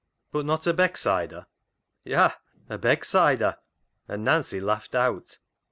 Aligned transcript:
"But 0.31 0.47
not 0.47 0.65
a 0.65 0.73
Becksider?" 0.73 1.45
"Ya,— 2.05 2.31
a 2.71 2.79
Becksider," 2.79 3.57
and 4.07 4.23
Nancy 4.25 4.59
laughed 4.59 4.95
out. 4.95 5.37